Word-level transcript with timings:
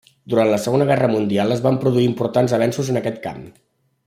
Durant 0.33 0.47
la 0.51 0.57
Segona 0.63 0.87
Guerra 0.91 1.09
Mundial 1.11 1.55
es 1.57 1.61
van 1.67 1.79
produir 1.85 2.09
importants 2.13 2.57
avenços 2.61 2.91
en 2.95 3.01
aquest 3.03 3.23
camp. 3.29 3.47